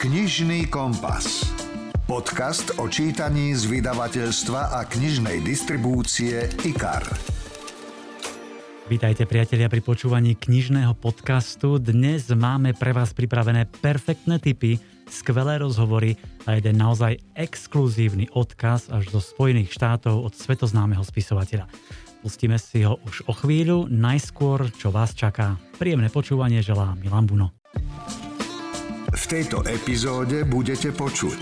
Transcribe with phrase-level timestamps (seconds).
[0.00, 1.44] Knižný kompas.
[2.08, 7.04] Podcast o čítaní z vydavateľstva a knižnej distribúcie IKAR.
[8.88, 11.76] Vítajte priatelia pri počúvaní knižného podcastu.
[11.76, 16.16] Dnes máme pre vás pripravené perfektné tipy, skvelé rozhovory
[16.48, 21.68] a jeden naozaj exkluzívny odkaz až do Spojených štátov od svetoznámeho spisovateľa.
[22.24, 25.60] Pustíme si ho už o chvíľu, najskôr, čo vás čaká.
[25.76, 27.52] Príjemné počúvanie želá Milan Buno.
[29.20, 31.40] V tejto epizóde budete počuť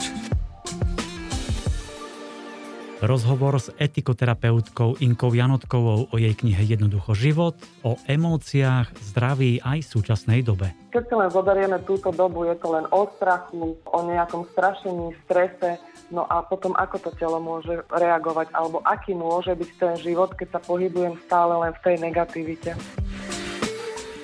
[2.98, 7.54] Rozhovor s etikoterapeutkou Inkou Janotkovou o jej knihe Jednoducho život,
[7.86, 10.74] o emóciách, zdraví aj súčasnej dobe.
[10.90, 15.78] Keď si len zoberieme túto dobu, je to len o strachu, o nejakom strašení, strese,
[16.10, 20.58] no a potom ako to telo môže reagovať, alebo aký môže byť ten život, keď
[20.58, 22.74] sa pohybujem stále len v tej negativite.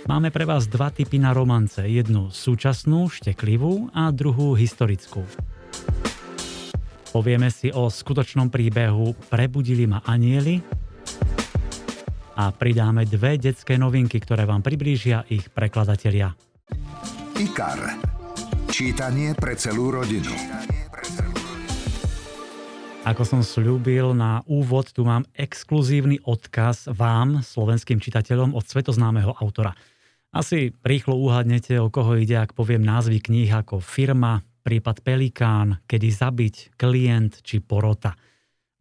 [0.04, 1.80] Máme pre vás dva typy na romance.
[1.80, 5.24] Jednu súčasnú, šteklivú a druhú historickú.
[7.08, 10.60] Povieme si o skutočnom príbehu Prebudili ma anieli
[12.36, 16.36] a pridáme dve detské novinky, ktoré vám priblížia ich prekladatelia.
[17.40, 17.96] IKAR.
[18.68, 20.36] Čítanie pre celú rodinu.
[23.08, 29.72] Ako som slúbil, na úvod tu mám exkluzívny odkaz vám, slovenským čitateľom, od svetoznámeho autora.
[30.34, 36.10] Asi rýchlo uhadnete, o koho ide, ak poviem názvy kníh ako Firma, prípad Pelikán, kedy
[36.10, 38.18] zabiť, klient či porota.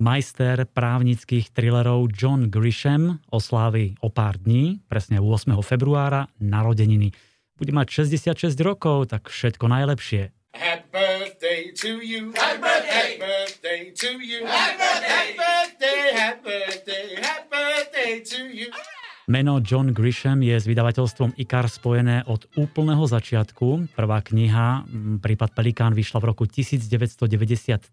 [0.01, 5.53] Majster právnických thrillerov John Grisham oslávi o pár dní, presne 8.
[5.61, 7.13] februára, narodeniny.
[7.53, 10.33] Bude mať 66 rokov, tak všetko najlepšie.
[10.57, 12.33] Happy birthday to you.
[12.33, 12.89] Happy birthday.
[12.89, 14.41] Happy birthday to you.
[14.49, 16.01] Happy birthday.
[16.17, 17.05] Happy birthday.
[17.21, 18.11] Happy birthday.
[18.25, 18.73] To you.
[19.23, 23.95] Meno John Grisham je s vydavateľstvom IKAR spojené od úplného začiatku.
[23.95, 24.83] Prvá kniha,
[25.23, 27.87] prípad Pelikán, vyšla v roku 1993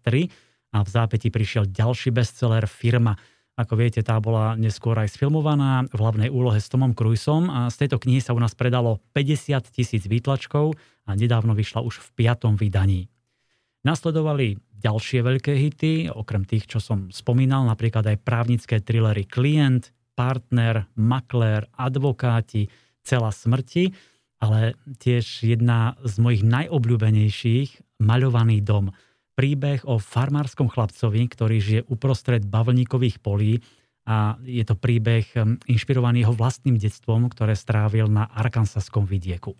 [0.75, 3.15] a v zápäti prišiel ďalší bestseller Firma.
[3.55, 7.87] Ako viete, tá bola neskôr aj sfilmovaná v hlavnej úlohe s Tomom Cruisom a z
[7.87, 10.75] tejto knihy sa u nás predalo 50 tisíc výtlačkov
[11.07, 13.07] a nedávno vyšla už v piatom vydaní.
[13.87, 20.85] Nasledovali ďalšie veľké hity, okrem tých, čo som spomínal, napríklad aj právnické thrillery Klient, partner,
[20.93, 22.69] maklér, advokáti,
[23.01, 23.89] celá smrti,
[24.37, 28.89] ale tiež jedna z mojich najobľúbenejších, Maľovaný dom.
[29.37, 33.61] Príbeh o farmárskom chlapcovi, ktorý žije uprostred bavlníkových polí
[34.09, 39.53] a je to príbeh hm, inšpirovaný jeho vlastným detstvom, ktoré strávil na arkansaskom vidieku.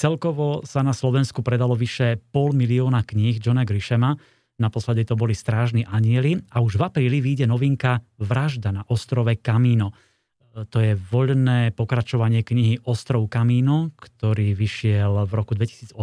[0.00, 4.16] Celkovo sa na Slovensku predalo vyše pol milióna kníh Johna Grishama,
[4.58, 9.94] Naposledy to boli Strážni anieli a už v apríli vyjde novinka Vražda na ostrove Kamíno.
[9.94, 15.94] E, to je voľné pokračovanie knihy Ostrov Kamíno, ktorý vyšiel v roku 2018.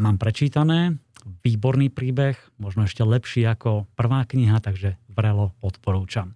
[0.00, 0.96] Mám prečítané,
[1.44, 6.32] výborný príbeh, možno ešte lepší ako prvá kniha, takže vrelo odporúčam.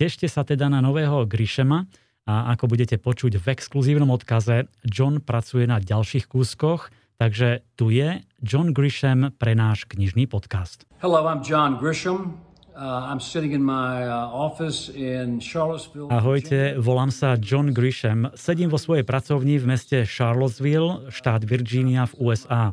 [0.00, 1.84] Tešte sa teda na nového Grishema
[2.24, 6.88] a ako budete počuť v exkluzívnom odkaze, John pracuje na ďalších kúskoch–
[7.20, 10.88] Takže tu je John Grisham pre náš knižný podcast.
[11.04, 12.40] Hello, I'm John Grisham.
[12.72, 13.36] Uh, uh,
[16.08, 18.32] Ahojte, volám sa John Grisham.
[18.32, 22.72] Sedím vo svojej pracovni v meste Charlottesville, štát Virginia v USA.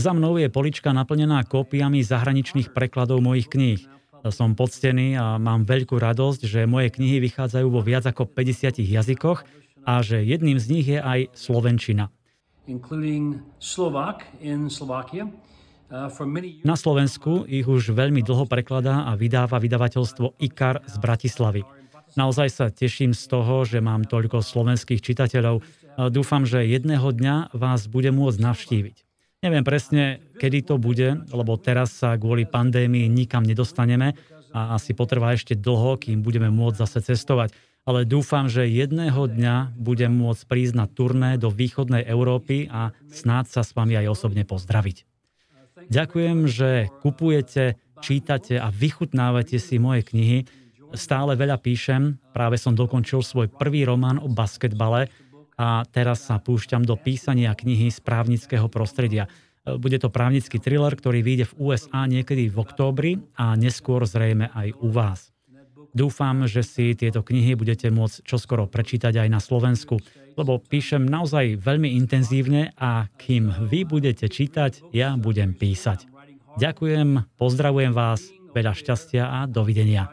[0.00, 3.84] Za mnou je polička naplnená kópiami zahraničných prekladov mojich kníh.
[4.32, 9.44] Som poctený a mám veľkú radosť, že moje knihy vychádzajú vo viac ako 50 jazykoch
[9.84, 12.08] a že jedným z nich je aj slovenčina
[12.66, 15.26] including Slovak in Slovakia.
[15.92, 16.08] Uh,
[16.64, 21.62] Na Slovensku ich už veľmi dlho prekladá a vydáva vydavateľstvo IKAR z Bratislavy.
[22.16, 25.64] Naozaj sa teším z toho, že mám toľko slovenských čitateľov.
[26.12, 28.96] Dúfam, že jedného dňa vás bude môcť navštíviť.
[29.44, 34.16] Neviem presne, kedy to bude, lebo teraz sa kvôli pandémii nikam nedostaneme
[34.52, 37.52] a asi potrvá ešte dlho, kým budeme môcť zase cestovať
[37.82, 43.58] ale dúfam, že jedného dňa budem môcť prísť na turné do východnej Európy a snáď
[43.58, 45.02] sa s vami aj osobne pozdraviť.
[45.90, 50.46] Ďakujem, že kupujete, čítate a vychutnávate si moje knihy.
[50.94, 55.10] Stále veľa píšem, práve som dokončil svoj prvý román o basketbale
[55.58, 59.26] a teraz sa púšťam do písania knihy z právnického prostredia.
[59.62, 64.74] Bude to právnický thriller, ktorý vyjde v USA niekedy v októbri a neskôr zrejme aj
[64.78, 65.31] u vás.
[65.92, 70.00] Dúfam, že si tieto knihy budete môcť čoskoro prečítať aj na Slovensku,
[70.40, 76.08] lebo píšem naozaj veľmi intenzívne a kým vy budete čítať, ja budem písať.
[76.56, 78.24] Ďakujem, pozdravujem vás,
[78.56, 80.08] veľa šťastia a dovidenia.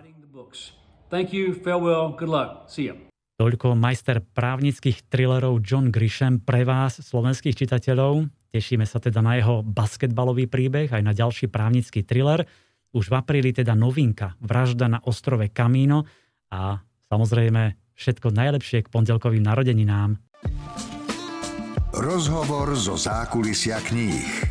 [1.08, 3.00] Thank you, farewell, good luck, see you.
[3.40, 8.28] Toľko majster právnických thrillerov John Grisham pre vás, slovenských čitateľov.
[8.52, 12.44] Tešíme sa teda na jeho basketbalový príbeh, aj na ďalší právnický thriller.
[12.90, 16.10] Už v apríli teda novinka Vražda na ostrove Kamíno
[16.50, 20.18] a samozrejme všetko najlepšie k pondelkovým narodeninám.
[21.94, 24.50] Rozhovor zo zákulisia kníh.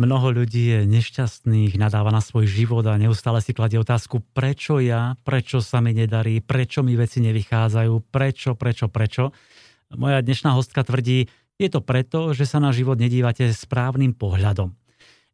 [0.00, 5.14] Mnoho ľudí je nešťastných, nadáva na svoj život a neustále si kladie otázku, prečo ja,
[5.22, 9.30] prečo sa mi nedarí, prečo mi veci nevychádzajú, prečo, prečo, prečo.
[9.94, 11.30] Moja dnešná hostka tvrdí,
[11.60, 14.81] je to preto, že sa na život nedívate správnym pohľadom.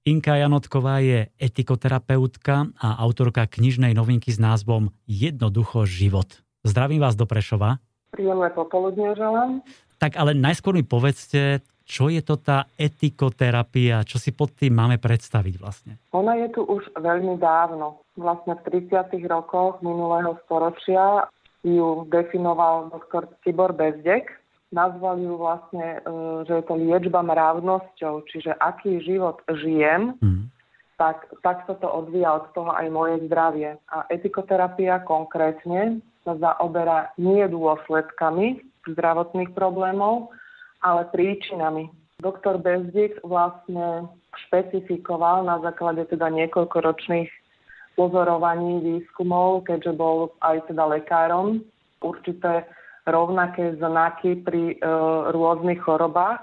[0.09, 6.41] Inka Janotková je etikoterapeutka a autorka knižnej novinky s názvom Jednoducho život.
[6.65, 7.77] Zdravím vás do Prešova.
[8.17, 9.61] Príjemné popoludne želám.
[10.01, 14.01] Tak ale najskôr mi povedzte, čo je to tá etikoterapia?
[14.01, 16.01] Čo si pod tým máme predstaviť vlastne?
[16.17, 18.01] Ona je tu už veľmi dávno.
[18.17, 19.13] Vlastne v 30.
[19.29, 21.29] rokoch minulého storočia
[21.61, 24.38] ju definoval doktor Tibor Bezdek.
[24.69, 26.11] Nazval ju vlastne, e,
[26.45, 30.45] že je to liečba mravnosťou, čiže aký život žijem, mm.
[31.01, 33.81] tak, tak sa to odvíja od toho aj moje zdravie.
[33.89, 38.61] A etikoterapia konkrétne sa zaoberá nie dôsledkami
[38.93, 40.29] zdravotných problémov,
[40.85, 41.89] ale príčinami.
[42.21, 44.11] Doktor Bezdik vlastne
[44.47, 47.31] špecifikoval na základe teda niekoľkoročných
[47.99, 51.63] pozorovaní, výskumov, keďže bol aj teda lekárom,
[51.99, 52.63] určité
[53.11, 54.77] rovnaké znaky pri e,
[55.33, 56.41] rôznych chorobách.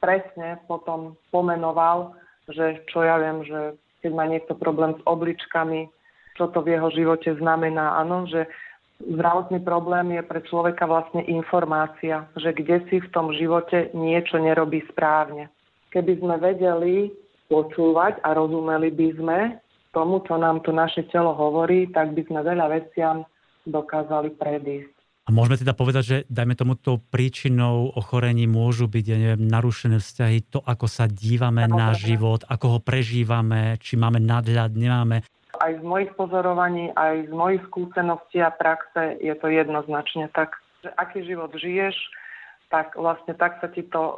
[0.00, 2.16] Presne potom pomenoval,
[2.48, 5.92] že čo ja viem, že keď má niekto problém s obličkami,
[6.40, 8.00] čo to v jeho živote znamená.
[8.00, 8.48] Áno, že
[9.00, 14.80] zdravotný problém je pre človeka vlastne informácia, že kde si v tom živote niečo nerobí
[14.88, 15.52] správne.
[15.92, 17.12] Keby sme vedeli
[17.50, 19.38] počúvať a rozumeli by sme
[19.90, 23.26] tomu, čo nám to naše telo hovorí, tak by sme veľa veciam
[23.66, 24.99] dokázali predísť.
[25.30, 30.02] A môžeme teda povedať, že dajme tomu tou príčinou ochorení môžu byť ja neviem, narušené
[30.02, 35.22] vzťahy, to, ako sa dívame na život, ako ho prežívame, či máme nadhľad, nemáme.
[35.62, 40.90] Aj z mojich pozorovaní, aj z mojich skúseností a praxe je to jednoznačne tak, že
[40.98, 41.94] aký život žiješ,
[42.70, 44.14] tak vlastne tak sa ti to uh,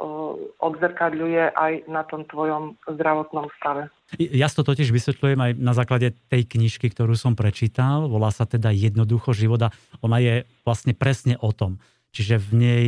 [0.61, 3.89] odzrkadľuje aj na tom tvojom zdravotnom stave.
[4.15, 8.05] Ja to totiž vysvetľujem aj na základe tej knižky, ktorú som prečítal.
[8.05, 9.73] Volá sa teda Jednoducho života.
[10.05, 11.81] Ona je vlastne presne o tom.
[12.13, 12.87] Čiže v nej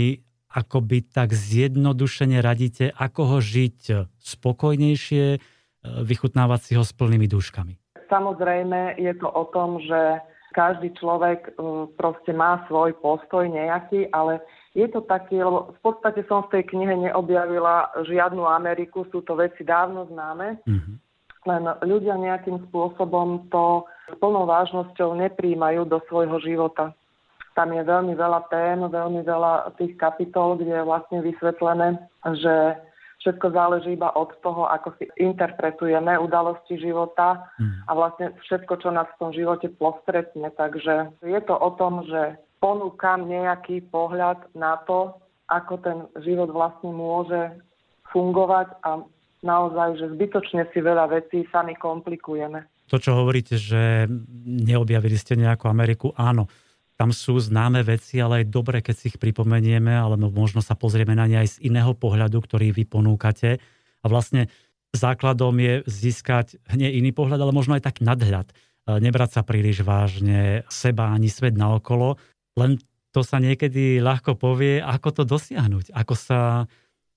[0.54, 5.40] akoby tak zjednodušene radíte, ako ho žiť spokojnejšie, e,
[5.84, 7.76] vychutnávať si ho s plnými dúškami.
[8.08, 10.24] Samozrejme je to o tom, že
[10.56, 11.52] každý človek e,
[12.00, 14.40] proste má svoj postoj nejaký, ale
[14.76, 19.40] je to taký, lebo v podstate som v tej knihe neobjavila žiadnu Ameriku, sú to
[19.40, 20.96] veci dávno známe, mm-hmm.
[21.48, 26.92] len ľudia nejakým spôsobom to s plnou vážnosťou nepríjmajú do svojho života.
[27.56, 31.96] Tam je veľmi veľa tém, veľmi veľa tých kapitol, kde je vlastne vysvetlené,
[32.44, 32.76] že
[33.26, 37.50] Všetko záleží iba od toho, ako si interpretujeme udalosti života
[37.90, 40.54] a vlastne všetko, čo nás v tom živote postretne.
[40.54, 45.14] Takže je to o tom, že ponúkam nejaký pohľad na to,
[45.46, 47.62] ako ten život vlastne môže
[48.10, 49.06] fungovať a
[49.46, 52.66] naozaj, že zbytočne si veľa vecí sami komplikujeme.
[52.90, 54.10] To, čo hovoríte, že
[54.46, 56.50] neobjavili ste nejakú Ameriku, áno
[56.96, 61.12] tam sú známe veci, ale je dobre, keď si ich pripomenieme, alebo možno sa pozrieme
[61.12, 63.60] na ne aj z iného pohľadu, ktorý vy ponúkate.
[64.00, 64.48] A vlastne
[64.96, 68.48] základom je získať hneď iný pohľad, ale možno aj taký nadhľad.
[68.48, 68.54] E,
[69.04, 72.16] nebrať sa príliš vážne seba ani svet naokolo,
[72.56, 72.80] len
[73.16, 76.40] to sa niekedy ľahko povie, ako to dosiahnuť, ako sa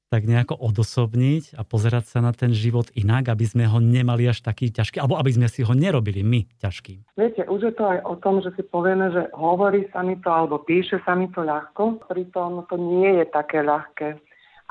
[0.09, 4.41] tak nejako odosobniť a pozerať sa na ten život inak, aby sme ho nemali až
[4.41, 7.05] taký ťažký, alebo aby sme si ho nerobili my ťažkým.
[7.21, 10.33] Viete, už je to aj o tom, že si povieme, že hovorí sa mi to
[10.33, 14.17] alebo píše sa mi to ľahko, pritom to nie je také ľahké,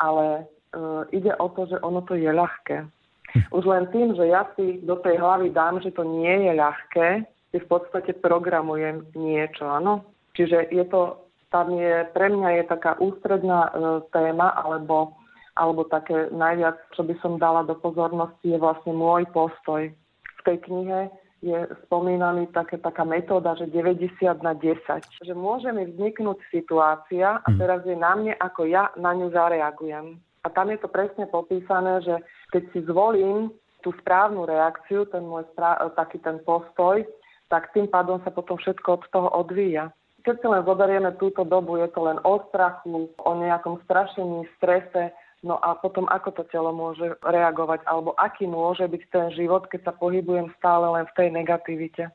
[0.02, 0.26] ale
[0.74, 2.90] e, ide o to, že ono to je ľahké.
[3.38, 3.46] Hm.
[3.54, 7.08] Už len tým, že ja si do tej hlavy dám, že to nie je ľahké,
[7.54, 10.17] si v podstate programujem niečo, áno?
[10.38, 13.72] Čiže je to, tam je, pre mňa je taká ústredná e,
[14.13, 15.17] téma, alebo
[15.58, 19.89] alebo také najviac, čo by som dala do pozornosti, je vlastne môj postoj.
[19.89, 21.10] V tej knihe
[21.41, 25.25] je spomínaný také, taká metóda, že 90 na 10.
[25.25, 27.58] Že môže mi vzniknúť situácia a mhm.
[27.58, 30.22] teraz je na mne, ako ja na ňu zareagujem.
[30.46, 32.15] A tam je to presne popísané, že
[32.56, 33.51] keď si zvolím
[33.84, 37.03] tú správnu reakciu, ten môj správ, taký ten postoj,
[37.51, 39.91] tak tým pádom sa potom všetko od toho odvíja.
[40.27, 45.15] Keď si len zoberieme túto dobu, je to len o strachu, o nejakom strašení, strese,
[45.46, 49.86] No a potom ako to telo môže reagovať, alebo aký môže byť ten život, keď
[49.86, 52.10] sa pohybujem stále len v tej negativite.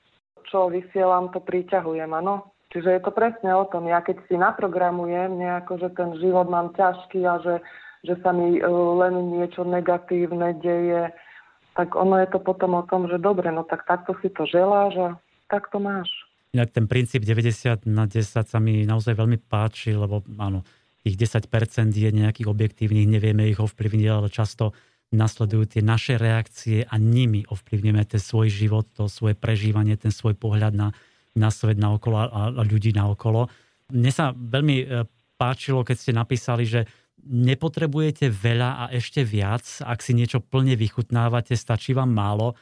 [0.50, 2.50] čo vysielam, to priťahujem, áno.
[2.74, 6.74] Čiže je to presne o tom, ja keď si naprogramujem nejako, že ten život mám
[6.74, 7.54] ťažký a že,
[8.04, 8.64] že sa mi e,
[8.98, 11.12] len niečo negatívne deje,
[11.76, 14.92] tak ono je to potom o tom, že dobre, no tak takto si to želáš
[14.98, 15.08] a
[15.48, 16.08] tak to máš.
[16.52, 20.60] Inak ten princíp 90 na 10 sa mi naozaj veľmi páči, lebo áno,
[21.00, 21.48] tých 10%
[21.96, 24.76] je nejakých objektívnych, nevieme ich ovplyvniť, ale často
[25.16, 30.36] nasledujú tie naše reakcie a nimi ovplyvňujeme ten svoj život, to svoje prežívanie, ten svoj
[30.36, 30.88] pohľad na,
[31.32, 33.48] na svet na okolo a ľudí na okolo.
[33.92, 34.86] Mne sa veľmi e,
[35.36, 36.88] páčilo, keď ste napísali, že
[37.22, 42.56] nepotrebujete veľa a ešte viac, ak si niečo plne vychutnávate, stačí vám málo,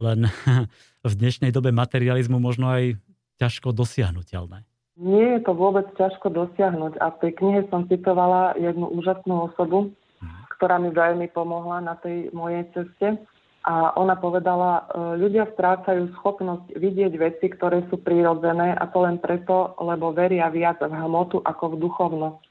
[0.00, 0.28] len
[1.08, 2.96] v dnešnej dobe materializmu možno aj
[3.42, 4.62] ťažko dosiahnutelné.
[5.02, 9.90] Nie je to vôbec ťažko dosiahnuť a v tej knihe som citovala jednu úžasnú osobu,
[10.22, 10.40] mhm.
[10.58, 13.18] ktorá mi veľmi pomohla na tej mojej ceste
[13.62, 14.82] a ona povedala, e,
[15.22, 20.82] ľudia strácajú schopnosť vidieť veci, ktoré sú prírodzené a to len preto, lebo veria viac
[20.82, 22.42] v hmotu ako v duchovnosť.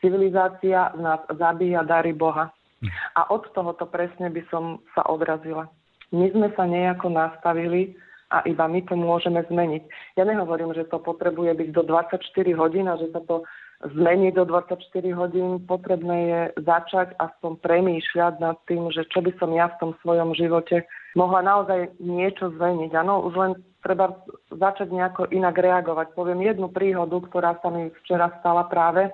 [0.00, 2.52] Civilizácia v nás zabíja dary Boha.
[3.16, 5.72] A od tohoto presne by som sa odrazila.
[6.12, 7.96] My sme sa nejako nastavili
[8.34, 9.82] a iba my to môžeme zmeniť.
[10.18, 12.18] Ja nehovorím, že to potrebuje byť do 24
[12.58, 13.46] hodín a že sa to
[13.94, 14.80] zmeniť do 24
[15.14, 19.90] hodín, potrebné je začať aspoň premýšľať nad tým, že čo by som ja v tom
[20.02, 20.82] svojom živote
[21.14, 22.90] mohla naozaj niečo zmeniť.
[22.96, 23.52] Áno, už len
[23.84, 26.16] treba začať nejako inak reagovať.
[26.16, 29.12] Poviem jednu príhodu, ktorá sa mi včera stala práve.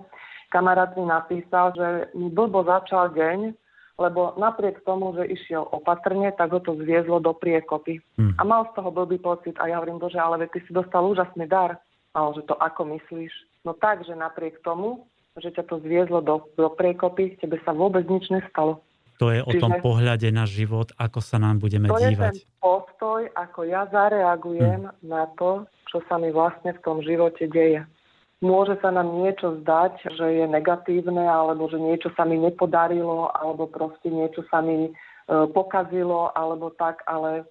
[0.55, 3.55] Kamarát mi napísal, že mi blbo začal deň,
[4.01, 8.01] lebo napriek tomu, že išiel opatrne, tak ho to zviezlo do priekopy.
[8.17, 8.33] Hmm.
[8.41, 9.61] A mal z toho blbý pocit.
[9.61, 11.77] A ja hovorím, bože, ale ty si dostal úžasný dar.
[12.17, 13.31] Ale že to ako myslíš?
[13.69, 15.05] No tak, že napriek tomu,
[15.37, 18.81] že ťa to zviezlo do, do priekopy, tebe sa vôbec nič nestalo.
[19.21, 22.35] To je o Čiže tom pohľade na život, ako sa nám budeme to dívať.
[22.35, 25.05] To je ten postoj, ako ja zareagujem hmm.
[25.05, 27.85] na to, čo sa mi vlastne v tom živote deje.
[28.41, 33.69] Môže sa nám niečo zdať, že je negatívne, alebo že niečo sa mi nepodarilo, alebo
[33.69, 34.91] proste niečo sa mi e,
[35.29, 37.45] pokazilo, alebo tak, ale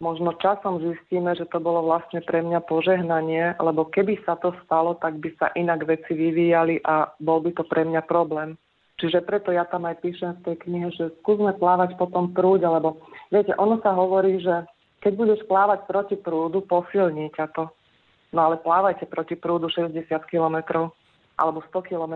[0.00, 4.96] možno časom zistíme, že to bolo vlastne pre mňa požehnanie, lebo keby sa to stalo,
[4.96, 8.56] tak by sa inak veci vyvíjali a bol by to pre mňa problém.
[8.98, 12.64] Čiže preto ja tam aj píšem v tej knihe, že skúsme plávať po tom prúde,
[12.64, 14.64] lebo viete, ono sa hovorí, že
[15.02, 17.68] keď budeš plávať proti prúdu, posilní ťa to.
[18.32, 20.88] No ale plávajte proti prúdu 60 km
[21.36, 22.14] alebo 100 km.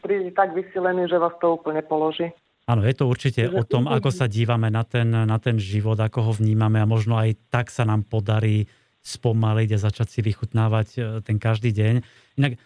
[0.00, 2.30] Príde tak vysilený, že vás to úplne položí.
[2.70, 6.30] Áno, je to určite o tom, ako sa dívame na ten, na ten život, ako
[6.30, 8.70] ho vnímame a možno aj tak sa nám podarí
[9.02, 11.94] spomaliť a začať si vychutnávať e, ten každý deň.
[12.38, 12.60] Inak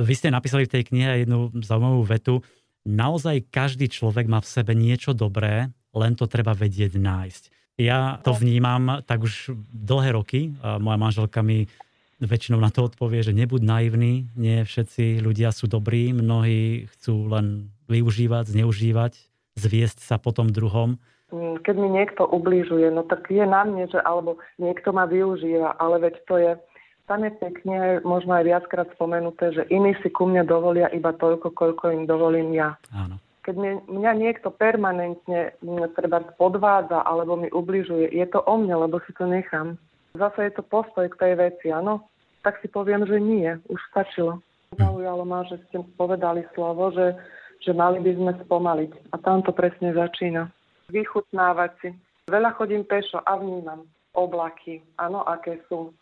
[0.00, 2.40] vy ste napísali v tej knihe jednu zaujímavú vetu.
[2.88, 7.42] Naozaj každý človek má v sebe niečo dobré, len to treba vedieť nájsť.
[7.80, 10.52] Ja to vnímam tak už dlhé roky.
[10.60, 11.64] Moja manželka mi
[12.20, 17.72] väčšinou na to odpovie, že nebuď naivný, nie všetci ľudia sú dobrí, mnohí chcú len
[17.88, 19.12] využívať, zneužívať
[19.60, 21.00] zviesť sa potom druhom?
[21.30, 25.78] Mm, keď mi niekto ubližuje, no tak je na mne, že alebo niekto ma využíva,
[25.78, 26.52] ale veď to je,
[27.06, 31.54] tam je pekne, možno aj viackrát spomenuté, že iní si ku mne dovolia iba toľko,
[31.54, 32.74] koľko im dovolím ja.
[32.94, 33.18] Áno.
[33.40, 33.56] Keď
[33.88, 39.16] mňa niekto permanentne mňa treba podvádza alebo mi ubližuje, je to o mne, lebo si
[39.16, 39.80] to nechám.
[40.14, 42.10] Zase je to postoj k tej veci, áno?
[42.42, 44.42] Tak si poviem, že nie, už stačilo.
[44.74, 47.18] Zaujalo ma, že ste povedali slovo, že
[47.60, 48.92] že mali by sme spomaliť.
[49.12, 50.48] A tam to presne začína.
[50.88, 51.88] Vychutnávať si.
[52.32, 53.84] Veľa chodím pešo a vnímam
[54.16, 54.80] oblaky.
[54.96, 55.92] Áno, aké sú.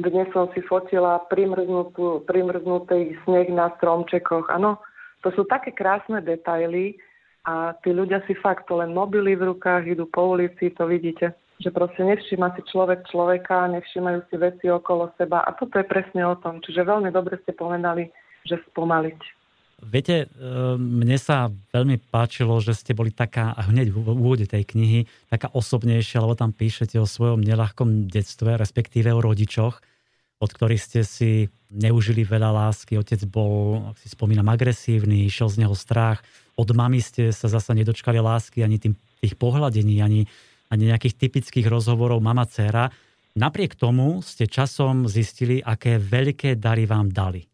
[0.00, 4.48] Dnes som si fotila primrznutý sneh na stromčekoch.
[4.48, 4.80] Áno,
[5.20, 6.96] to sú také krásne detaily
[7.44, 11.34] a tí ľudia si fakt to len mobily v rukách, idú po ulici, to vidíte
[11.60, 16.24] že proste nevšíma si človek človeka, nevšímajú si veci okolo seba a toto je presne
[16.24, 16.64] o tom.
[16.64, 18.08] Čiže veľmi dobre ste povedali,
[18.46, 19.42] že spomaliť.
[19.82, 20.46] Viete, e,
[20.78, 26.22] mne sa veľmi páčilo, že ste boli taká, hneď v úvode tej knihy, taká osobnejšia,
[26.22, 29.82] lebo tam píšete o svojom nelahkom detstve, respektíve o rodičoch,
[30.38, 32.94] od ktorých ste si neužili veľa lásky.
[32.94, 36.22] Otec bol, ak si spomínam, agresívny, išiel z neho strach.
[36.54, 40.30] Od mamy ste sa zasa nedočkali lásky, ani tým, tých pohľadení, ani,
[40.72, 42.88] ani nejakých typických rozhovorov mama-dcera.
[43.36, 47.44] Napriek tomu ste časom zistili, aké veľké dary vám dali.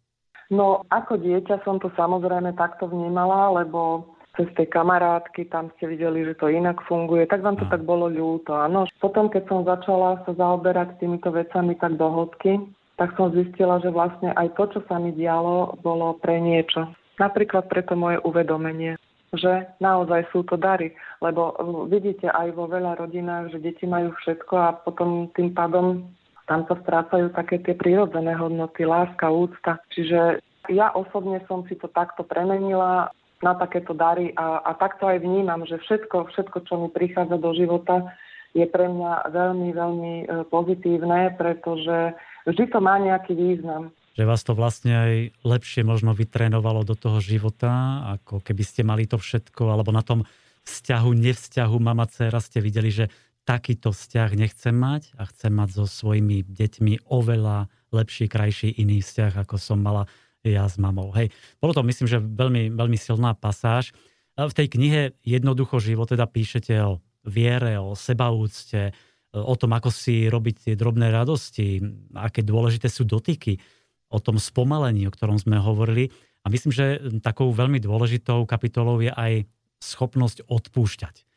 [0.48, 6.22] No, ako dieťa som to samozrejme takto vnímala, lebo cez tej kamarátky, tam ste videli,
[6.22, 8.86] že to inak funguje, tak vám to tak bolo ľúto, áno.
[9.02, 12.62] Potom, keď som začala sa zaoberať týmito vecami tak do hĺbky,
[12.96, 16.86] tak som zistila, že vlastne aj to, čo sa mi dialo, bolo pre niečo.
[17.18, 18.94] Napríklad pre to moje uvedomenie,
[19.34, 20.94] že naozaj sú to dary.
[21.20, 21.56] Lebo
[21.90, 26.08] vidíte aj vo veľa rodinách, že deti majú všetko a potom tým pádom
[26.48, 29.84] Tam sa strácajú také tie prírodzené hodnoty, láska, úcta.
[29.92, 30.40] Čiže
[30.72, 33.12] ja osobne som si to takto premenila
[33.44, 37.52] na takéto dary a, a takto aj vnímam, že všetko, všetko, čo mi prichádza do
[37.54, 38.16] života,
[38.56, 42.16] je pre mňa veľmi, veľmi e, pozitívne, pretože
[42.48, 43.92] vždy to má nejaký význam.
[44.18, 45.14] Že vás to vlastne aj
[45.46, 50.26] lepšie možno vytrénovalo do toho života, ako keby ste mali to všetko, alebo na tom
[50.66, 53.14] vzťahu, nevzťahu mama, dcera ste videli, že
[53.46, 59.46] takýto vzťah nechcem mať a chcem mať so svojimi deťmi oveľa lepší, krajší iný vzťah,
[59.46, 60.10] ako som mala
[60.42, 61.14] ja s mamou.
[61.14, 61.30] Hej.
[61.62, 63.94] Bolo to, myslím, že veľmi, veľmi silná pasáž.
[64.34, 68.90] V tej knihe Jednoducho život teda píšete o viere, o sebaúcte,
[69.30, 71.78] o tom, ako si robiť tie drobné radosti,
[72.18, 73.62] aké dôležité sú dotyky,
[74.08, 76.12] o tom spomalení, o ktorom sme hovorili.
[76.44, 79.44] A myslím, že takou veľmi dôležitou kapitolou je aj
[79.78, 81.28] schopnosť odpúšťať.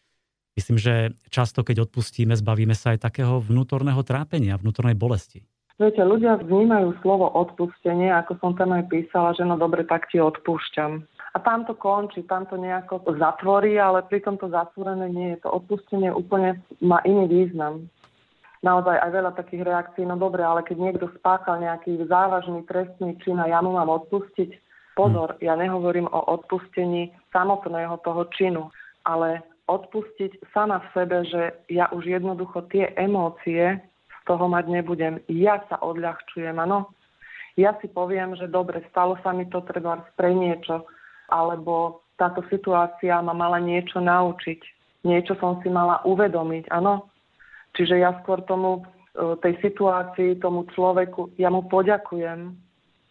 [0.56, 5.48] Myslím, že často, keď odpustíme, zbavíme sa aj takého vnútorného trápenia, vnútornej bolesti.
[5.80, 10.22] Viete, ľudia vnímajú slovo odpustenie, ako som tam aj písala, že no dobre, tak ti
[10.22, 11.02] odpúšťam.
[11.32, 15.48] A tam to končí, tam to nejako zatvorí, ale pri tomto zatvorené nie je.
[15.48, 17.88] To odpustenie úplne má iný význam.
[18.62, 23.42] Naozaj aj veľa takých reakcií, no dobre, ale keď niekto spáchal nejaký závažný trestný čin
[23.42, 24.54] a ja mu mám odpustiť,
[24.94, 28.70] pozor, ja nehovorím o odpustení samotného toho činu,
[29.02, 31.42] ale odpustiť sama v sebe, že
[31.74, 35.18] ja už jednoducho tie emócie z toho mať nebudem.
[35.26, 36.92] Ja sa odľahčujem, áno.
[37.58, 40.88] Ja si poviem, že dobre, stalo sa mi to treba pre niečo,
[41.34, 44.62] alebo táto situácia ma mala niečo naučiť.
[45.02, 47.11] Niečo som si mala uvedomiť, áno.
[47.76, 48.84] Čiže ja skôr tomu,
[49.16, 52.56] e, tej situácii, tomu človeku, ja mu poďakujem.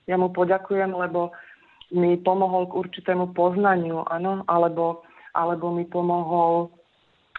[0.09, 1.33] Ja mu poďakujem, lebo
[1.90, 5.02] mi pomohol k určitému poznaniu, áno, alebo
[5.35, 6.71] alebo mi pomohol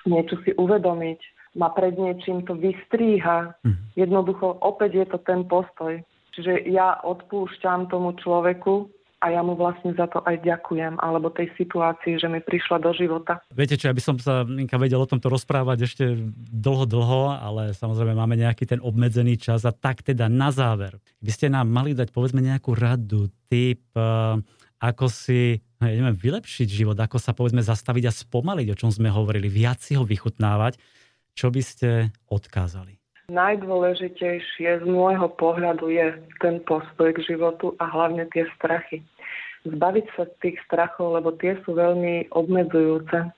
[0.07, 1.19] niečo si uvedomiť,
[1.59, 3.53] ma pred niečím to vystríha.
[3.61, 3.77] Mm.
[3.99, 5.99] Jednoducho, opäť je to ten postoj.
[6.31, 8.87] Čiže ja odpúšťam tomu človeku
[9.21, 12.89] a ja mu vlastne za to aj ďakujem, alebo tej situácii, že mi prišla do
[12.97, 13.37] života.
[13.53, 16.05] Viete čo, ja by som sa, Minka, vedel o tomto rozprávať ešte
[16.49, 20.97] dlho, dlho, ale samozrejme máme nejaký ten obmedzený čas a tak teda na záver.
[21.21, 24.41] By ste nám mali dať povedzme nejakú radu, typ, uh,
[24.81, 29.13] ako si no neviem, vylepšiť život, ako sa povedzme zastaviť a spomaliť, o čom sme
[29.13, 30.77] hovorili, viac si ho vychutnávať,
[31.33, 31.89] čo by ste
[32.29, 33.00] odkázali?
[33.29, 39.05] Najdôležitejšie z môjho pohľadu je ten postoj k životu a hlavne tie strachy.
[39.67, 43.29] Zbaviť sa tých strachov, lebo tie sú veľmi obmedzujúce.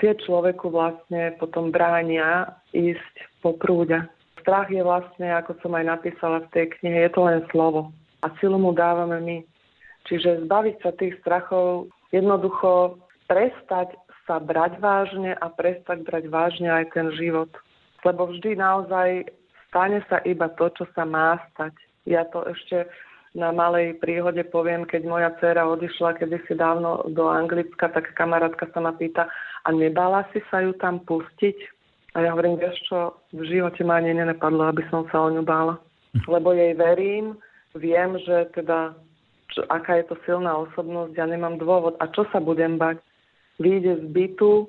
[0.00, 3.96] Tie človeku vlastne potom bránia ísť po prúde.
[4.40, 7.92] Strach je vlastne, ako som aj napísala v tej knihe, je to len slovo.
[8.24, 9.38] A silu mu dávame my.
[10.08, 13.92] Čiže zbaviť sa tých strachov, jednoducho prestať
[14.24, 17.52] sa brať vážne a prestať brať vážne aj ten život.
[18.04, 19.28] Lebo vždy naozaj
[19.68, 21.74] stane sa iba to, čo sa má stať.
[22.08, 22.88] Ja to ešte
[23.36, 28.82] na malej príhode poviem, keď moja dcera odišla kedysi dávno do Anglicka, tak kamarátka sa
[28.82, 29.30] ma pýta,
[29.64, 31.56] a nebala si sa ju tam pustiť?
[32.18, 35.46] A ja hovorím, vieš čo, v živote ma ani nenapadlo, aby som sa o ňu
[35.46, 35.78] bála.
[36.26, 37.38] Lebo jej verím,
[37.78, 38.98] viem, že teda
[39.54, 41.94] čo, aká je to silná osobnosť, ja nemám dôvod.
[42.02, 42.98] A čo sa budem bať?
[43.62, 44.66] Vyjde z bytu,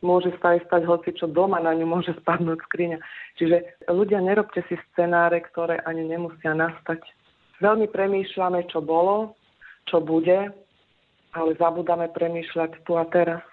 [0.00, 2.98] môže sa aj stať hoci čo doma, na ňu môže spadnúť skriňa.
[3.36, 7.04] Čiže ľudia, nerobte si scenáre, ktoré ani nemusia nastať.
[7.60, 9.36] Veľmi premýšľame, čo bolo,
[9.88, 10.48] čo bude,
[11.36, 13.44] ale zabudáme premýšľať tu a teraz.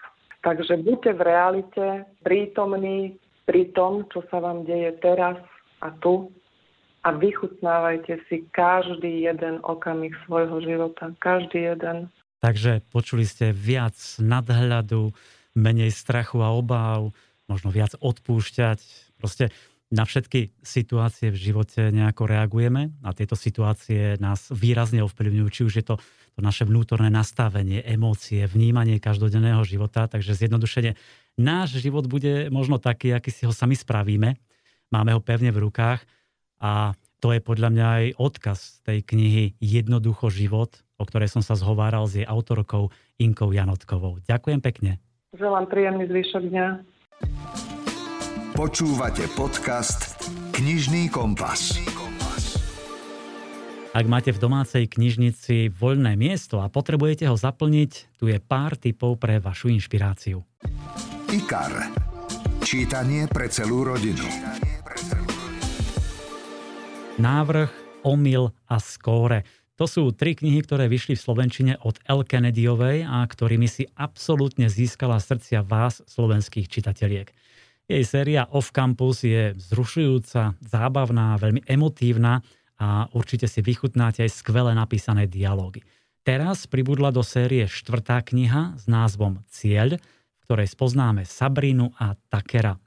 [0.41, 1.85] Takže buďte v realite
[2.23, 5.35] prítomní pri tom, čo sa vám deje teraz
[5.83, 6.31] a tu
[7.07, 11.15] a vychutnávajte si každý jeden okamih svojho života.
[11.23, 12.11] Každý jeden.
[12.43, 15.15] Takže počuli ste viac nadhľadu,
[15.57, 17.09] menej strachu a obáv,
[17.49, 18.79] možno viac odpúšťať.
[19.17, 19.49] Proste
[19.87, 25.73] na všetky situácie v živote nejako reagujeme a tieto situácie nás výrazne ovplyvňujú, či už
[25.79, 25.95] je to,
[26.35, 30.11] to naše vnútorné nastavenie, emócie, vnímanie každodenného života.
[30.11, 30.99] Takže zjednodušene
[31.39, 34.35] náš život bude možno taký, aký si ho sami spravíme.
[34.91, 36.03] Máme ho pevne v rukách
[36.59, 36.91] a
[37.23, 42.05] to je podľa mňa aj odkaz tej knihy Jednoducho život, o ktorej som sa zhováral
[42.05, 44.21] s jej autorkou Inkou Janotkovou.
[44.27, 45.06] Ďakujem pekne.
[45.37, 46.67] Želám príjemný zvyšok dňa.
[48.57, 50.17] Počúvate podcast
[50.49, 51.77] Knižný kompas.
[53.93, 59.21] Ak máte v domácej knižnici voľné miesto a potrebujete ho zaplniť, tu je pár tipov
[59.21, 60.41] pre vašu inšpiráciu.
[61.29, 61.85] IKAR.
[62.65, 64.25] Čítanie pre celú rodinu.
[67.21, 69.45] Návrh, Omyl a Skóre.
[69.77, 72.25] To sú tri knihy, ktoré vyšli v Slovenčine od L.
[72.25, 77.29] Kennedyovej a ktorými si absolútne získala srdcia vás, slovenských čitateliek.
[77.85, 82.41] Jej séria Off Campus je vzrušujúca, zábavná, veľmi emotívna
[82.81, 85.85] a určite si vychutnáte aj skvele napísané dialógy.
[86.25, 92.81] Teraz pribudla do série štvrtá kniha s názvom Cieľ, v ktorej spoznáme Sabrinu a Takera.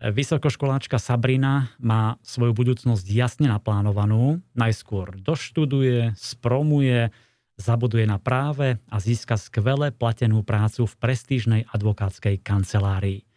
[0.00, 4.40] Vysokoškoláčka Sabrina má svoju budúcnosť jasne naplánovanú.
[4.56, 7.12] Najskôr doštuduje, spromuje,
[7.60, 13.28] zabuduje na práve a získa skvele platenú prácu v prestížnej advokátskej kancelárii.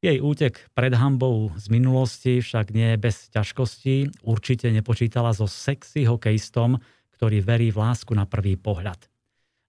[0.00, 4.24] Jej útek pred hambou z minulosti však nie bez ťažkostí.
[4.24, 6.80] Určite nepočítala so sexy hokejistom,
[7.12, 9.12] ktorý verí v lásku na prvý pohľad.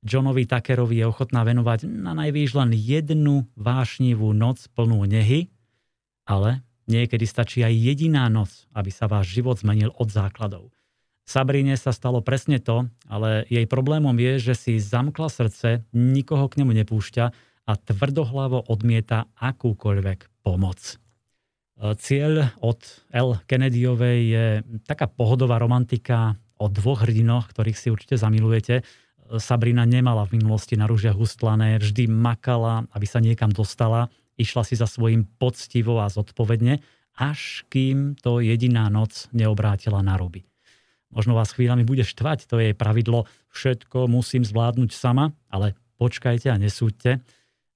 [0.01, 5.52] Johnovi Tuckerovi je ochotná venovať na najvýš len jednu vášnivú noc plnú nehy,
[6.23, 10.71] ale niekedy stačí aj jediná noc, aby sa váš život zmenil od základov.
[11.23, 16.59] Sabrine sa stalo presne to, ale jej problémom je, že si zamkla srdce, nikoho k
[16.59, 17.25] nemu nepúšťa
[17.63, 20.99] a tvrdohlavo odmieta akúkoľvek pomoc.
[21.79, 22.83] E, cieľ od
[23.15, 23.39] L.
[23.47, 24.45] Kennedyovej je
[24.83, 28.75] taká pohodová romantika o dvoch hrdinoch, ktorých si určite zamilujete.
[28.79, 28.83] E,
[29.39, 34.75] Sabrina nemala v minulosti na rúžiach ustlané, vždy makala, aby sa niekam dostala, išla si
[34.77, 36.81] za svojím poctivo a zodpovedne,
[37.17, 40.45] až kým to jediná noc neobrátila na ruby.
[41.13, 46.57] Možno vás chvíľami bude štvať, to je pravidlo, všetko musím zvládnuť sama, ale počkajte a
[46.57, 47.21] nesúďte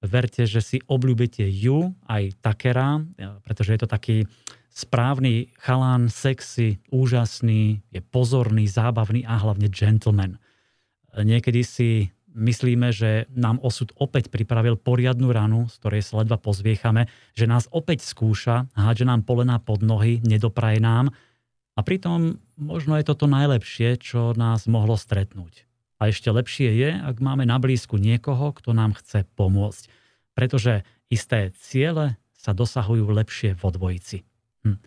[0.02, 3.02] verte, že si obľúbite ju, aj Takera,
[3.42, 4.16] pretože je to taký
[4.70, 10.38] správny chalán, sexy, úžasný, je pozorný, zábavný a hlavne gentleman.
[11.18, 11.90] Niekedy si
[12.34, 17.70] myslíme, že nám osud opäť pripravil poriadnu ranu, z ktorej sa ledva pozviechame, že nás
[17.72, 21.12] opäť skúša, hádže nám polená pod nohy, nedopraje nám
[21.78, 25.68] a pritom možno je toto najlepšie, čo nás mohlo stretnúť.
[25.98, 29.90] A ešte lepšie je, ak máme na blízku niekoho, kto nám chce pomôcť.
[30.34, 34.22] Pretože isté ciele sa dosahujú lepšie vo dvojici.
[34.62, 34.78] Hm.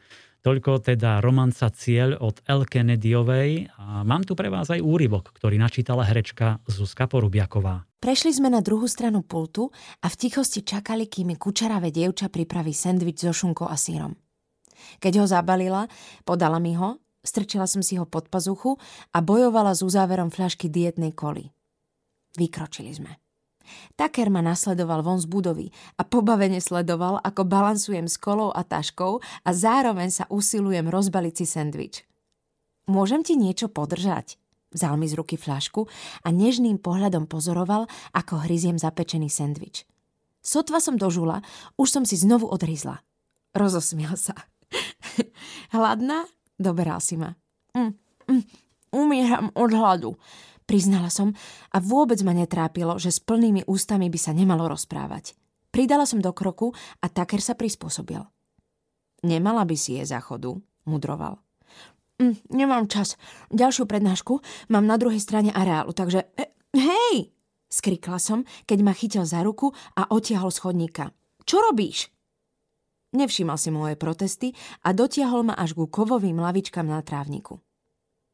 [0.42, 2.66] Toľko teda romanca Cieľ od L.
[2.66, 7.86] Kennedyovej a mám tu pre vás aj úryvok, ktorý načítala herečka Zuzka Porubiaková.
[8.02, 9.70] Prešli sme na druhú stranu pultu
[10.02, 14.18] a v tichosti čakali, kým mi kučeravé dievča pripraví sendvič so šunkou a sírom.
[14.98, 15.86] Keď ho zabalila,
[16.26, 18.82] podala mi ho strčila som si ho pod pazuchu
[19.14, 21.54] a bojovala s uzáverom fľašky dietnej koly.
[22.38, 23.21] Vykročili sme.
[23.96, 29.22] Taker ma nasledoval von z budovy a pobavene sledoval, ako balansujem s kolou a taškou
[29.22, 31.94] a zároveň sa usilujem rozbaliť si sendvič.
[32.90, 34.42] Môžem ti niečo podržať?
[34.72, 35.88] Vzal mi z ruky fľašku
[36.24, 39.84] a nežným pohľadom pozoroval, ako hryziem zapečený sendvič.
[40.42, 41.44] Sotva som dožula,
[41.76, 43.04] už som si znovu odhryzla.
[43.52, 44.34] Rozosmial sa.
[45.76, 46.26] Hladná?
[46.56, 47.36] Doberal si ma.
[47.76, 47.94] Mm,
[48.32, 48.44] mm,
[48.96, 50.12] umieram od hladu,
[50.72, 51.36] priznala som
[51.76, 55.36] a vôbec ma netrápilo, že s plnými ústami by sa nemalo rozprávať.
[55.68, 56.72] Pridala som do kroku
[57.04, 58.24] a Taker sa prispôsobil.
[59.28, 60.56] Nemala by si je záchodu,
[60.88, 61.44] mudroval.
[62.24, 63.20] Mm, nemám čas.
[63.52, 64.40] Ďalšiu prednášku
[64.72, 66.24] mám na druhej strane areálu, takže...
[66.72, 67.36] Hej!
[67.68, 71.12] Skrikla som, keď ma chytil za ruku a otiahol schodníka.
[71.44, 72.08] Čo robíš?
[73.12, 74.56] Nevšímal si moje protesty
[74.88, 77.60] a dotiahol ma až ku kovovým lavičkám na trávniku.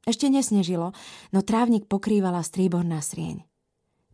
[0.08, 0.96] Ešte nesnežilo,
[1.36, 3.44] no trávnik pokrývala stríborná srieň.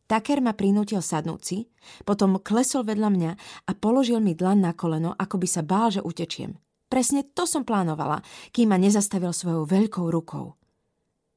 [0.10, 1.58] Taker ma prinútil sadnúť si,
[2.02, 3.32] potom klesol vedľa mňa
[3.70, 6.58] a položil mi dlan na koleno, ako by sa bál, že utečiem.
[6.90, 10.58] Presne to som plánovala, kým ma nezastavil svojou veľkou rukou.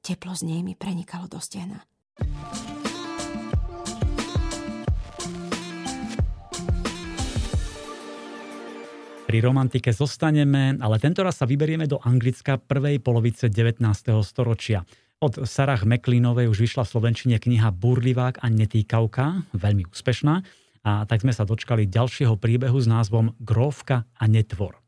[0.00, 1.84] Teplo z nej mi prenikalo do stehna.
[9.26, 13.82] Pri romantike zostaneme, ale tento raz sa vyberieme do Anglicka prvej polovice 19.
[14.22, 14.86] storočia.
[15.18, 20.34] Od Sarah McLeanovej už vyšla v Slovenčine kniha Burlivák a netýkavka, veľmi úspešná,
[20.86, 24.78] a tak sme sa dočkali ďalšieho príbehu s názvom Grófka a netvor.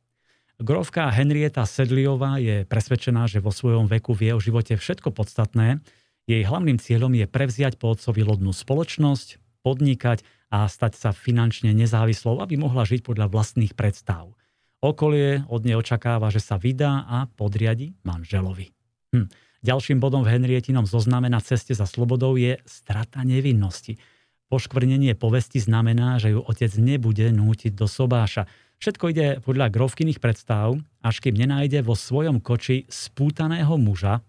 [0.63, 5.83] Grófka Henrieta Sedliová je presvedčená, že vo svojom veku vie o živote všetko podstatné.
[6.31, 12.41] Jej hlavným cieľom je prevziať po otcovi lodnú spoločnosť, podnikať a stať sa finančne nezávislou,
[12.41, 14.33] aby mohla žiť podľa vlastných predstav.
[14.81, 18.73] Okolie od nej očakáva, že sa vydá a podriadi manželovi.
[19.13, 19.29] Hm.
[19.59, 23.99] Ďalším bodom v Henrietinom zozname na ceste za slobodou je strata nevinnosti.
[24.47, 28.47] Poškvrnenie povesti znamená, že ju otec nebude nútiť do sobáša.
[28.79, 34.23] Všetko ide podľa grovkyných predstav, až kým nenájde vo svojom koči spútaného muža,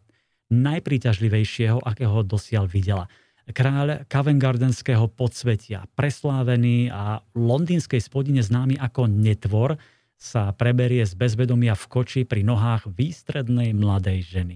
[0.49, 3.05] najpríťažlivejšieho, akého dosiaľ videla–
[3.51, 4.41] kráľ Covent
[5.17, 9.77] podsvetia, preslávený a londýnskej spodine známy ako netvor,
[10.19, 14.55] sa preberie z bezvedomia v koči pri nohách výstrednej mladej ženy.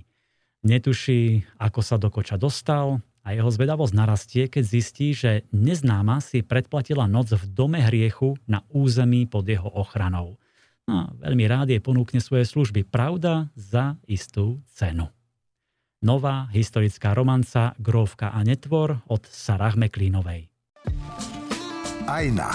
[0.67, 6.43] Netuší, ako sa do koča dostal, a jeho zvedavosť narastie, keď zistí, že neznáma si
[6.43, 10.35] predplatila noc v dome hriechu na území pod jeho ochranou.
[10.83, 15.07] No, veľmi rád jej ponúkne svoje služby, pravda, za istú cenu.
[16.03, 20.51] Nová historická romanca Gróvka a netvor od Sarah McLeanovej.
[22.11, 22.51] Ajna.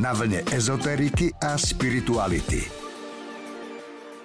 [0.00, 2.64] Na vlne ezoteriky a spirituality.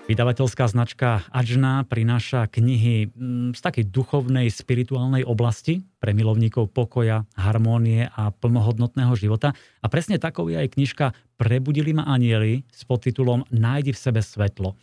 [0.07, 8.07] Vydavateľská značka Ajna prináša knihy mm, z takej duchovnej, spirituálnej oblasti pre milovníkov pokoja, harmónie
[8.07, 9.51] a plnohodnotného života.
[9.83, 14.79] A presne takou je aj knižka Prebudili ma anieli s podtitulom Nájdi v sebe svetlo.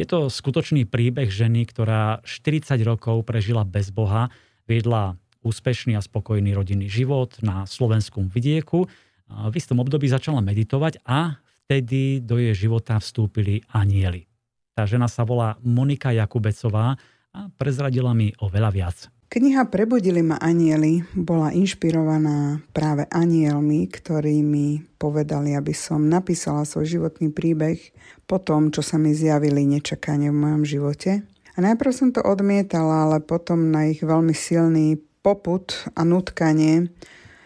[0.00, 4.32] Je to skutočný príbeh ženy, ktorá 40 rokov prežila bez Boha,
[4.64, 8.88] viedla úspešný a spokojný rodinný život na slovenskom vidieku.
[9.28, 11.36] V istom období začala meditovať a
[11.68, 14.24] vtedy do jej života vstúpili anieli.
[14.72, 16.96] Tá žena sa volá Monika Jakubecová
[17.36, 19.04] a prezradila mi oveľa viac.
[19.30, 26.98] Kniha Prebudili ma anieli bola inšpirovaná práve anielmi, ktorí mi povedali, aby som napísala svoj
[26.98, 27.78] životný príbeh
[28.26, 31.22] po tom, čo sa mi zjavili nečakane v mojom živote.
[31.54, 36.90] A najprv som to odmietala, ale potom na ich veľmi silný poput a nutkanie,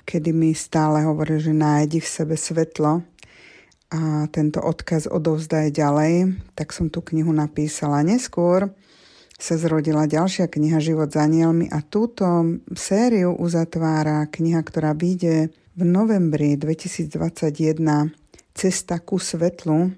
[0.09, 3.05] kedy mi stále hovorí, že nájdi v sebe svetlo,
[3.93, 8.01] a tento odkaz odovzdaj ďalej, tak som tú knihu napísala.
[8.01, 8.73] Neskôr
[9.39, 12.25] sa zrodila ďalšia kniha Život s anielmi a túto
[12.75, 18.15] sériu uzatvára kniha, ktorá vyjde v novembri 2021
[18.55, 19.91] Cesta ku svetlu,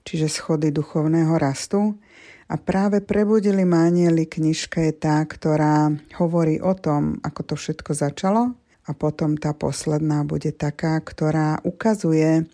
[0.00, 2.00] čiže schody duchovného rastu.
[2.48, 7.92] A práve Prebudili ma anieli knižka je tá, ktorá hovorí o tom, ako to všetko
[7.92, 8.56] začalo.
[8.88, 12.48] A potom tá posledná bude taká, ktorá ukazuje,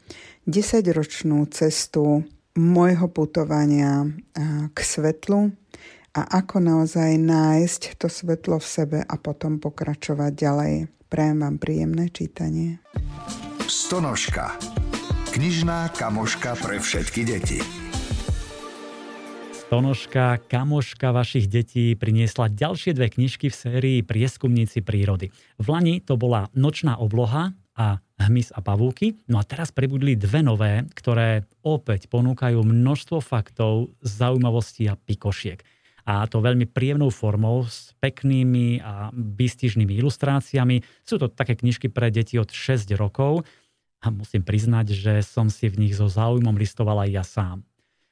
[0.51, 2.27] desaťročnú cestu
[2.59, 4.11] môjho putovania
[4.75, 5.55] k svetlu
[6.14, 10.74] a ako naozaj nájsť to svetlo v sebe a potom pokračovať ďalej.
[11.11, 12.79] Prajem vám príjemné čítanie.
[13.66, 14.55] Stonožka.
[15.35, 17.59] Knižná kamoška pre všetky deti.
[19.66, 25.35] Stonožka, kamoška vašich detí priniesla ďalšie dve knižky v sérii Prieskumníci prírody.
[25.59, 29.18] V Lani to bola Nočná obloha a hmyz a pavúky.
[29.27, 35.74] No a teraz prebudli dve nové, ktoré opäť ponúkajú množstvo faktov, zaujímavostí a pikošiek.
[36.05, 40.85] A to veľmi príjemnou formou, s peknými a výstižnými ilustráciami.
[41.01, 43.49] Sú to také knižky pre deti od 6 rokov
[44.05, 47.64] a musím priznať, že som si v nich so záujmom listoval aj ja sám.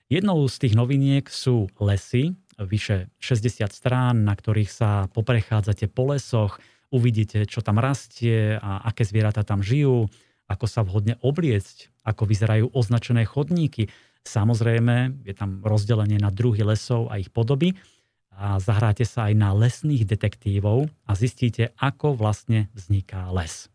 [0.09, 6.61] Jednou z tých noviniek sú lesy, vyše 60 strán, na ktorých sa poprechádzate po lesoch,
[6.93, 10.09] uvidíte, čo tam rastie a aké zvieratá tam žijú,
[10.53, 13.89] ako sa vhodne obliecť, ako vyzerajú označené chodníky.
[14.23, 17.75] Samozrejme, je tam rozdelenie na druhy lesov a ich podoby
[18.33, 23.69] a zahráte sa aj na lesných detektívov a zistíte, ako vlastne vzniká les.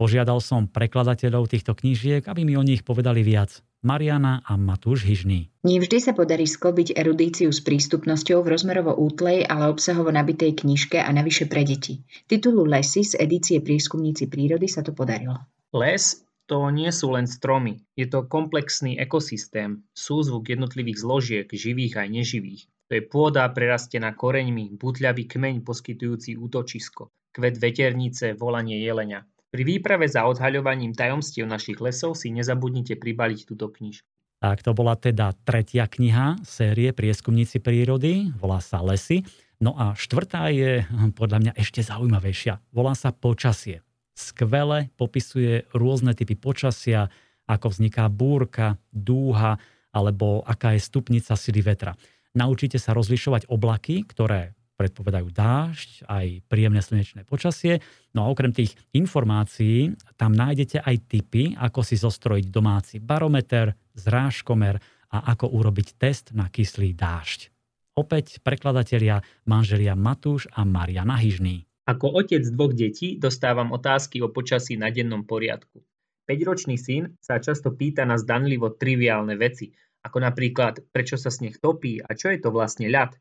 [0.00, 3.60] Požiadal som prekladateľov týchto knížiek, aby mi o nich povedali viac.
[3.80, 5.48] Mariana a Matúš Hyžný.
[5.64, 11.08] Nevždy sa podarí skobiť erudíciu s prístupnosťou v rozmerovo útlej, ale obsahovo nabitej knižke a
[11.08, 12.04] navyše pre deti.
[12.28, 15.40] Titulu Lesy z edície Prieskumníci prírody sa to podarilo.
[15.72, 22.08] Les to nie sú len stromy, je to komplexný ekosystém, súzvuk jednotlivých zložiek, živých aj
[22.10, 22.62] neživých.
[22.90, 29.22] To je pôda prerastená koreňmi, butľavý kmeň poskytujúci útočisko, kvet veternice, volanie jelenia.
[29.54, 34.10] Pri výprave za odhaľovaním tajomstiev našich lesov si nezabudnite pribaliť túto knižku.
[34.42, 39.22] Tak to bola teda tretia kniha série Prieskumníci prírody, volá sa Lesy.
[39.62, 42.58] No a štvrtá je hm, podľa mňa ešte zaujímavejšia.
[42.74, 43.86] Volá sa Počasie.
[44.14, 47.08] Skvele popisuje rôzne typy počasia,
[47.50, 49.58] ako vzniká búrka, dúha
[49.90, 51.98] alebo aká je stupnica sily vetra.
[52.38, 57.84] Naučíte sa rozlišovať oblaky, ktoré predpovedajú dážď, aj príjemné slnečné počasie.
[58.16, 64.80] No a okrem tých informácií tam nájdete aj tipy, ako si zostrojiť domáci barometer, zrážkomer
[65.12, 67.52] a ako urobiť test na kyslý dážď.
[67.98, 71.69] Opäť prekladatelia manželia Matúš a Mariana Hyžný.
[71.90, 75.82] Ako otec dvoch detí dostávam otázky o počasí na dennom poriadku.
[76.30, 79.74] 5-ročný syn sa často pýta na zdanlivo triviálne veci,
[80.06, 83.18] ako napríklad prečo sa sneh topí a čo je to vlastne ľad,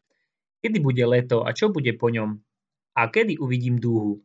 [0.60, 2.36] Kedy bude leto a čo bude po ňom?
[3.00, 4.20] A kedy uvidím dúhu?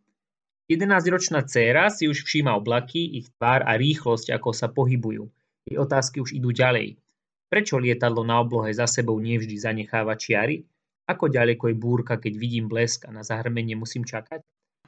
[0.66, 5.30] 11-ročná dcéra si už všíma oblaky, ich tvár a rýchlosť, ako sa pohybujú.
[5.62, 6.98] Jej otázky už idú ďalej.
[7.46, 10.66] Prečo lietadlo na oblohe za sebou nevždy zanecháva čiary?
[11.04, 14.40] Ako ďaleko je búrka, keď vidím blesk a na zahrmenie musím čakať?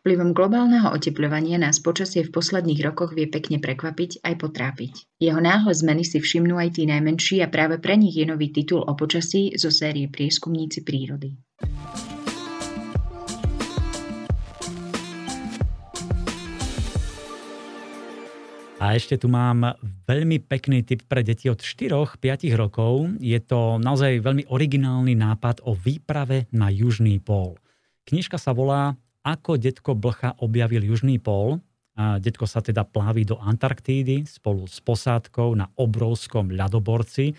[0.06, 4.92] Vplyvom globálneho oteplovania nás počasie v posledných rokoch vie pekne prekvapiť aj potrápiť.
[5.18, 8.86] Jeho náhle zmeny si všimnú aj tí najmenší a práve pre nich je nový titul
[8.86, 11.34] o počasí zo série Prieskumníci prírody.
[18.76, 19.72] A ešte tu mám
[20.04, 22.20] veľmi pekný tip pre deti od 4-5
[22.60, 23.08] rokov.
[23.24, 27.56] Je to naozaj veľmi originálny nápad o výprave na Južný pól.
[28.04, 28.92] Knižka sa volá
[29.24, 31.64] Ako detko Blcha objavil Južný pól.
[31.96, 37.32] A detko sa teda pláví do Antarktídy spolu s posádkou na obrovskom ľadoborci.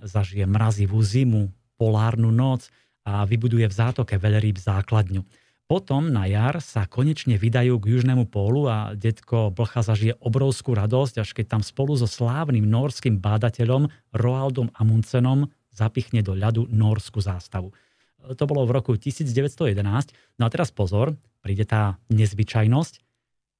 [0.00, 2.72] Zažije mrazivú zimu, polárnu noc
[3.04, 5.20] a vybuduje v zátoke veľryb základňu.
[5.68, 11.20] Potom na jar sa konečne vydajú k južnému pólu a detko Blcha zažije obrovskú radosť,
[11.20, 17.76] až keď tam spolu so slávnym norským bádateľom Roaldom Amundsenom zapichne do ľadu norskú zástavu.
[18.32, 20.40] To bolo v roku 1911.
[20.40, 21.12] No a teraz pozor,
[21.44, 23.04] príde tá nezvyčajnosť.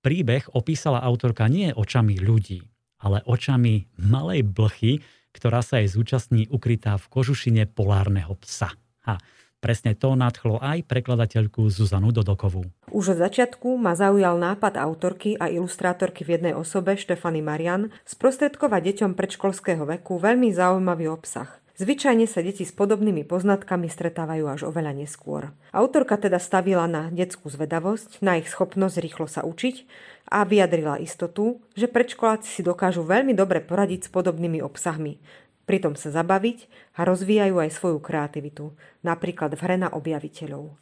[0.01, 2.65] Príbeh opísala autorka nie očami ľudí,
[3.05, 5.05] ale očami malej blchy,
[5.37, 8.73] ktorá sa jej zúčastní ukrytá v kožušine polárneho psa.
[9.05, 9.21] Ha.
[9.59, 12.63] Presne to nadchlo aj prekladateľku Zuzanu Dodokovú.
[12.95, 18.81] Už od začiatku ma zaujal nápad autorky a ilustrátorky v jednej osobe Štefany Marian sprostredkovať
[18.95, 21.59] deťom predškolského veku veľmi zaujímavý obsah.
[21.79, 25.55] Zvyčajne sa deti s podobnými poznatkami stretávajú až oveľa neskôr.
[25.71, 29.87] Autorka teda stavila na detskú zvedavosť, na ich schopnosť rýchlo sa učiť
[30.27, 35.23] a vyjadrila istotu, že predškoláci si dokážu veľmi dobre poradiť s podobnými obsahmi,
[35.69, 38.73] pritom sa zabaviť a rozvíjajú aj svoju kreativitu,
[39.05, 40.73] napríklad v hre na objaviteľov.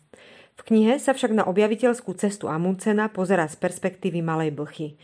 [0.57, 4.95] V knihe sa však na objaviteľskú cestu Amundsena pozerá z perspektívy malej blchy.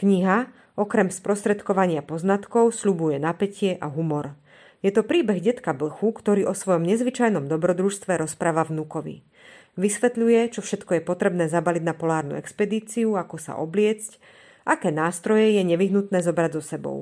[0.00, 4.34] Kniha, okrem sprostredkovania poznatkov, slubuje napätie a humor.
[4.80, 9.22] Je to príbeh detka Blchu, ktorý o svojom nezvyčajnom dobrodružstve rozpráva vnúkovi.
[9.76, 14.16] Vysvetľuje, čo všetko je potrebné zabaliť na polárnu expedíciu, ako sa obliecť,
[14.64, 16.98] aké nástroje je nevyhnutné zobrať so sebou.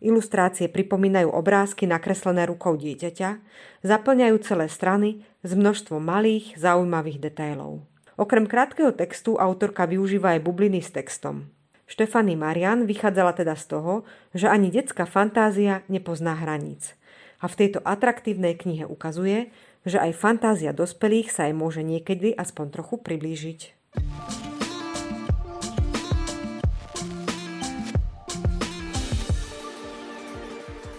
[0.00, 3.36] Ilustrácie pripomínajú obrázky nakreslené rukou dieťaťa,
[3.84, 5.08] zaplňajú celé strany
[5.44, 7.84] s množstvom malých, zaujímavých detailov.
[8.16, 11.52] Okrem krátkeho textu autorka využíva aj bubliny s textom.
[11.84, 13.94] Štefany Marian vychádzala teda z toho,
[14.32, 16.96] že ani detská fantázia nepozná hraníc.
[17.40, 19.52] A v tejto atraktívnej knihe ukazuje,
[19.84, 23.60] že aj fantázia dospelých sa aj môže niekedy aspoň trochu priblížiť.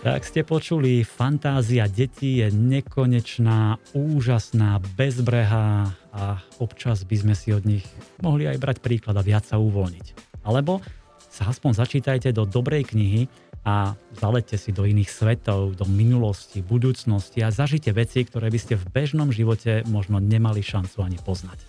[0.02, 7.62] Tak ste počuli, fantázia detí je nekonečná, úžasná, bezbrehá a občas by sme si od
[7.70, 7.86] nich
[8.18, 10.42] mohli aj brať príklad a viac sa uvoľniť.
[10.42, 10.82] Alebo
[11.30, 13.30] sa aspoň začítajte do dobrej knihy
[13.62, 18.82] a zalete si do iných svetov, do minulosti, budúcnosti a zažite veci, ktoré by ste
[18.82, 21.62] v bežnom živote možno nemali šancu ani poznať.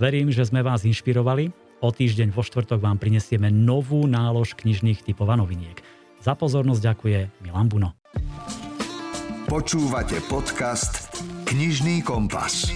[0.00, 1.52] Verím, že sme vás inšpirovali.
[1.84, 5.97] O týždeň vo štvrtok vám prinesieme novú nálož knižných typov a noviniek.
[6.28, 7.96] Za pozornosť ďakuje Milan Buno.
[9.48, 11.08] Počúvate podcast
[11.48, 12.68] Knižný kompas.